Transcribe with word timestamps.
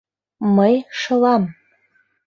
Мый 0.55 0.73
шылам! 0.99 1.43